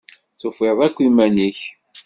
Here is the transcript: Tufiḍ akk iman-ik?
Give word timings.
Tufiḍ 0.39 0.79
akk 0.87 0.97
iman-ik? 1.07 1.59